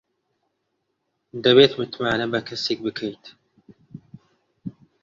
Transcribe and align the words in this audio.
دەبێت 1.43 1.71
متمانە 1.79 2.27
بە 2.33 2.39
کەسێک 2.47 2.79
بکەیت. 2.85 3.25